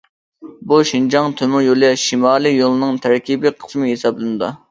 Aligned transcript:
بۇ 0.69 0.79
شىنجاڭ 0.91 1.35
تۆمۈريولى 1.41 1.91
شىمالىي 2.05 2.57
يولىنىڭ 2.61 2.97
تەركىبىي 3.05 3.55
قىسمى 3.65 3.93
ھېسابلىنىدۇ. 3.93 4.53